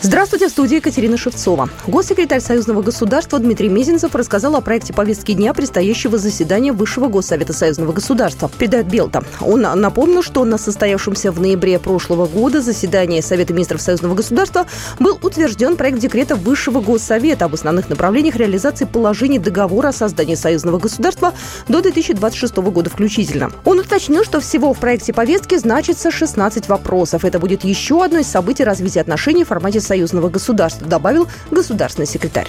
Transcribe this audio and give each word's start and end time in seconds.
Здравствуйте, 0.00 0.46
в 0.46 0.50
студии 0.50 0.76
Екатерина 0.76 1.16
Шевцова. 1.16 1.68
Госсекретарь 1.88 2.40
Союзного 2.40 2.82
государства 2.82 3.36
Дмитрий 3.40 3.68
Мезенцев 3.68 4.14
рассказал 4.14 4.54
о 4.54 4.60
проекте 4.60 4.92
повестки 4.92 5.32
дня 5.32 5.52
предстоящего 5.52 6.18
заседания 6.18 6.72
Высшего 6.72 7.08
Госсовета 7.08 7.52
Союзного 7.52 7.92
государства. 7.92 8.48
Передает 8.58 8.86
Белта. 8.86 9.24
Он 9.40 9.62
напомнил, 9.62 10.22
что 10.22 10.44
на 10.44 10.56
состоявшемся 10.56 11.32
в 11.32 11.40
ноябре 11.40 11.80
прошлого 11.80 12.26
года 12.26 12.60
заседании 12.60 13.20
Совета 13.20 13.52
министров 13.52 13.82
Союзного 13.82 14.14
государства 14.14 14.66
был 15.00 15.18
утвержден 15.20 15.76
проект 15.76 15.98
декрета 15.98 16.36
Высшего 16.36 16.80
Госсовета 16.80 17.46
об 17.46 17.54
основных 17.54 17.88
направлениях 17.88 18.36
реализации 18.36 18.84
положений 18.84 19.40
договора 19.40 19.88
о 19.88 19.92
создании 19.92 20.36
Союзного 20.36 20.78
государства 20.78 21.34
до 21.66 21.82
2026 21.82 22.56
года 22.58 22.88
включительно. 22.88 23.50
Он 23.64 23.80
уточнил, 23.80 24.22
что 24.22 24.38
всего 24.38 24.72
в 24.72 24.78
проекте 24.78 25.12
повестки 25.12 25.56
значится 25.56 26.12
16 26.12 26.68
вопросов. 26.68 27.24
Это 27.24 27.40
будет 27.40 27.64
еще 27.64 28.04
одно 28.04 28.20
из 28.20 28.28
событий 28.28 28.62
развития 28.62 29.00
отношений 29.00 29.42
в 29.42 29.48
формате 29.48 29.80
союзного 29.88 30.28
государства, 30.28 30.86
добавил 30.86 31.26
государственный 31.50 32.06
секретарь. 32.06 32.48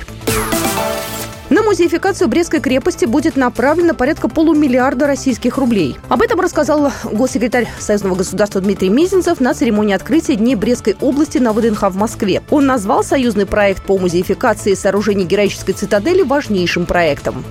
На 1.50 1.64
музеификацию 1.64 2.28
Брестской 2.28 2.60
крепости 2.60 3.06
будет 3.06 3.36
направлено 3.36 3.96
порядка 3.96 4.30
полумиллиарда 4.30 5.08
российских 5.08 5.58
рублей. 5.58 5.96
Об 6.08 6.22
этом 6.22 6.40
рассказал 6.40 6.92
госсекретарь 7.12 7.68
Союзного 7.80 8.14
государства 8.14 8.62
Дмитрий 8.62 8.90
Мизинцев 8.90 9.40
на 9.40 9.56
церемонии 9.56 9.96
открытия 9.96 10.36
Дней 10.36 10.54
Брестской 10.54 10.96
области 11.02 11.40
на 11.40 11.52
ВДНХ 11.54 11.90
в 11.90 11.96
Москве. 11.96 12.44
Он 12.52 12.68
назвал 12.68 13.04
союзный 13.04 13.48
проект 13.48 13.84
по 13.84 13.98
музеификации 13.98 14.76
сооружений 14.76 15.26
героической 15.26 15.74
цитадели 15.74 16.22
важнейшим 16.22 16.86
проектом. 16.86 17.44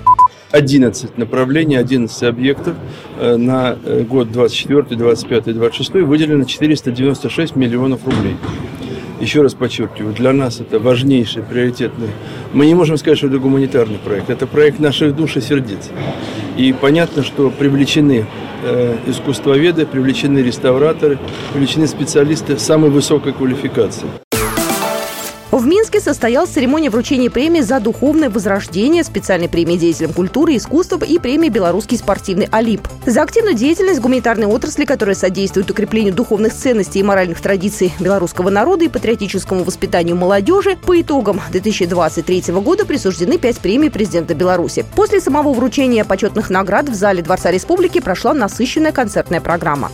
11 0.51 1.17
направлений, 1.17 1.75
11 1.75 2.23
объектов 2.23 2.75
э, 3.19 3.35
на 3.35 3.77
э, 3.83 4.03
год 4.03 4.31
24, 4.31 4.97
25, 4.97 5.53
26 5.53 5.91
выделено 6.05 6.45
496 6.45 7.57
миллионов 7.57 8.05
рублей 8.05 8.37
еще 9.19 9.41
раз 9.41 9.53
подчеркиваю, 9.53 10.13
для 10.13 10.33
нас 10.33 10.59
это 10.59 10.79
важнейший, 10.79 11.43
приоритетный. 11.43 12.09
Мы 12.53 12.65
не 12.65 12.75
можем 12.75 12.97
сказать, 12.97 13.17
что 13.17 13.27
это 13.27 13.37
гуманитарный 13.39 13.97
проект. 13.97 14.29
Это 14.29 14.47
проект 14.47 14.79
наших 14.79 15.15
душ 15.15 15.37
и 15.37 15.41
сердец. 15.41 15.89
И 16.57 16.73
понятно, 16.73 17.23
что 17.23 17.49
привлечены 17.49 18.25
э, 18.63 18.97
искусствоведы, 19.07 19.85
привлечены 19.85 20.39
реставраторы, 20.39 21.17
привлечены 21.53 21.87
специалисты 21.87 22.57
самой 22.57 22.89
высокой 22.89 23.33
квалификации. 23.33 24.07
В 25.59 25.67
Минске 25.67 25.99
состоялась 25.99 26.51
церемония 26.51 26.89
вручения 26.89 27.29
премии 27.29 27.59
за 27.59 27.81
духовное 27.81 28.29
возрождение, 28.29 29.03
специальной 29.03 29.49
премии 29.49 29.75
деятелям 29.75 30.13
культуры 30.13 30.53
и 30.53 30.57
искусства 30.57 31.03
и 31.03 31.19
премии 31.19 31.49
«Белорусский 31.49 31.97
спортивный 31.97 32.47
Олимп». 32.49 32.87
За 33.05 33.23
активную 33.23 33.55
деятельность 33.55 33.99
гуманитарной 33.99 34.47
отрасли, 34.47 34.85
которая 34.85 35.17
содействует 35.17 35.69
укреплению 35.69 36.13
духовных 36.13 36.53
ценностей 36.53 36.99
и 36.99 37.03
моральных 37.03 37.41
традиций 37.41 37.91
белорусского 37.99 38.49
народа 38.49 38.85
и 38.85 38.87
патриотическому 38.87 39.65
воспитанию 39.65 40.15
молодежи, 40.15 40.77
по 40.77 41.01
итогам 41.01 41.41
2023 41.51 42.53
года 42.53 42.85
присуждены 42.85 43.37
пять 43.37 43.59
премий 43.59 43.91
президента 43.91 44.35
Беларуси. 44.35 44.85
После 44.95 45.19
самого 45.19 45.51
вручения 45.51 46.05
почетных 46.05 46.49
наград 46.49 46.87
в 46.87 46.93
зале 46.93 47.21
Дворца 47.21 47.51
Республики 47.51 47.99
прошла 47.99 48.33
насыщенная 48.33 48.93
концертная 48.93 49.41
программа. 49.41 49.91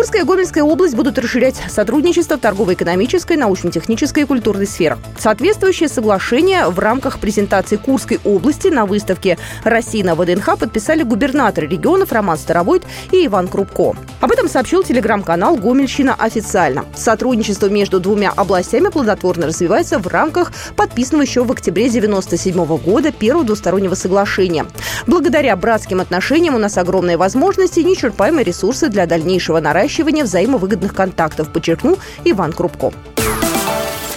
Курская 0.00 0.22
и 0.22 0.24
Гомельская 0.24 0.64
область 0.64 0.94
будут 0.94 1.18
расширять 1.18 1.56
сотрудничество 1.68 2.36
в 2.36 2.40
торгово-экономической, 2.40 3.36
научно-технической 3.36 4.22
и 4.22 4.26
культурной 4.26 4.66
сферах. 4.66 4.98
Соответствующее 5.18 5.90
соглашение 5.90 6.70
в 6.70 6.78
рамках 6.78 7.18
презентации 7.18 7.76
Курской 7.76 8.18
области 8.24 8.68
на 8.68 8.86
выставке 8.86 9.36
«Россия 9.62 10.02
на 10.02 10.14
ВДНХ» 10.14 10.58
подписали 10.58 11.02
губернаторы 11.02 11.66
регионов 11.66 12.12
Роман 12.12 12.38
Старовойт 12.38 12.82
и 13.12 13.26
Иван 13.26 13.46
Крупко. 13.46 13.94
Об 14.22 14.32
этом 14.32 14.48
сообщил 14.48 14.82
телеграм-канал 14.82 15.56
«Гомельщина 15.56 16.14
официально». 16.14 16.86
Сотрудничество 16.96 17.66
между 17.66 18.00
двумя 18.00 18.30
областями 18.30 18.88
плодотворно 18.88 19.48
развивается 19.48 19.98
в 19.98 20.06
рамках 20.06 20.50
подписанного 20.76 21.24
еще 21.24 21.44
в 21.44 21.52
октябре 21.52 21.88
1997 21.88 22.78
года 22.78 23.12
первого 23.12 23.44
двустороннего 23.44 23.94
соглашения. 23.94 24.64
Благодаря 25.06 25.54
братским 25.56 26.00
отношениям 26.00 26.54
у 26.54 26.58
нас 26.58 26.78
огромные 26.78 27.18
возможности 27.18 27.80
и 27.80 27.84
неисчерпаемые 27.84 28.44
ресурсы 28.44 28.88
для 28.88 29.04
дальнейшего 29.04 29.60
наращивания 29.60 29.89
наращивания 29.90 30.24
взаимовыгодных 30.24 30.94
контактов, 30.94 31.52
подчеркнул 31.52 31.98
Иван 32.24 32.52
Крупко. 32.52 32.92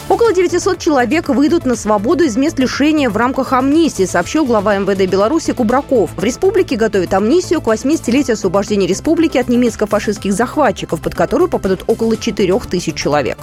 Около 0.09 0.33
900 0.33 0.77
человек 0.77 1.29
выйдут 1.29 1.65
на 1.65 1.75
свободу 1.75 2.23
из 2.23 2.37
мест 2.37 2.59
лишения 2.59 3.09
в 3.09 3.17
рамках 3.17 3.53
амнистии, 3.53 4.03
сообщил 4.03 4.45
глава 4.45 4.77
МВД 4.77 5.09
Беларуси 5.09 5.53
Кубраков. 5.53 6.11
В 6.15 6.23
республике 6.23 6.75
готовят 6.75 7.13
амнистию 7.13 7.61
к 7.61 7.67
80-летию 7.67 8.33
освобождения 8.33 8.85
республики 8.85 9.39
от 9.39 9.49
немецко-фашистских 9.49 10.33
захватчиков, 10.33 11.01
под 11.01 11.15
которую 11.15 11.49
попадут 11.49 11.83
около 11.87 12.15
4 12.15 12.59
тысяч 12.69 12.95
человек. 12.95 13.37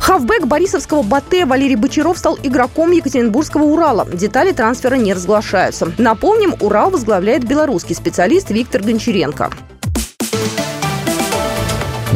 Хавбек 0.00 0.46
Борисовского 0.46 1.02
Батэ 1.02 1.46
Валерий 1.46 1.76
Бочаров 1.76 2.18
стал 2.18 2.38
игроком 2.42 2.90
Екатеринбургского 2.90 3.64
Урала. 3.64 4.06
Детали 4.12 4.52
трансфера 4.52 4.96
не 4.96 5.14
разглашаются. 5.14 5.90
Напомним, 5.98 6.54
Урал 6.60 6.90
возглавляет 6.90 7.44
белорусский 7.44 7.94
специалист 7.94 8.50
Виктор 8.50 8.82
Гончаренко. 8.82 9.50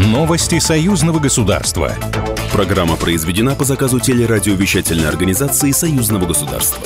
Новости 0.01 0.59
союзного 0.59 1.19
государства. 1.19 1.95
Программа 2.51 2.97
произведена 2.97 3.55
по 3.55 3.65
заказу 3.65 4.01
телерадиовещательной 4.01 5.07
организации 5.07 5.73
союзного 5.73 6.25
государства. 6.25 6.83